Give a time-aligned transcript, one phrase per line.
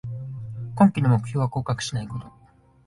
[0.73, 2.25] 今季の目標は降格しないこと